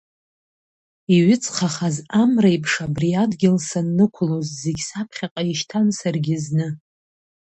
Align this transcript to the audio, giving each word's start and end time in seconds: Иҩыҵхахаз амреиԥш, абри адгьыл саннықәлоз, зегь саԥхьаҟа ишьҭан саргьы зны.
Иҩыҵхахаз 1.15 1.97
амреиԥш, 2.21 2.73
абри 2.85 3.09
адгьыл 3.23 3.57
саннықәлоз, 3.67 4.47
зегь 4.61 4.81
саԥхьаҟа 4.87 5.41
ишьҭан 5.51 5.87
саргьы 5.99 6.35
зны. 6.43 6.67